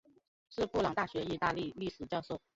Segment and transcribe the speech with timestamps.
[0.49, 2.41] 是布朗大学意大利历史教授。